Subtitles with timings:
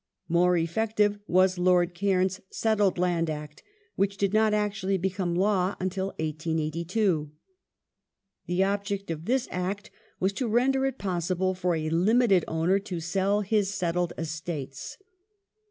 [0.27, 3.63] More effective was Lord Cairns's Settled Land Act '^
[3.95, 7.29] which did not actually become law until 1882.
[8.47, 12.99] The object of this Act was to render it possible for a limited owner to
[12.99, 14.97] sell his settled estates.